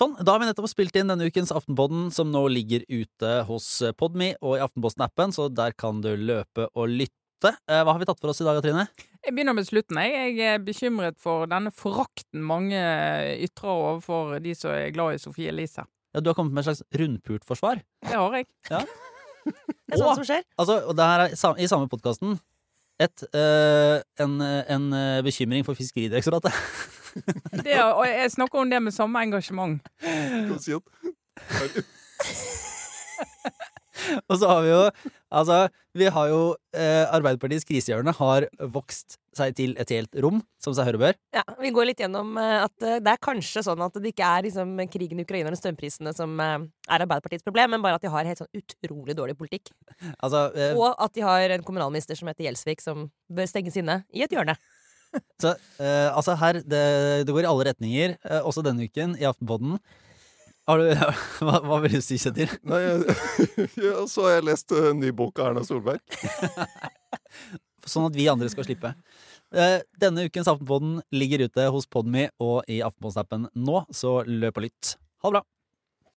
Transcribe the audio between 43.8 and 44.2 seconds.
at det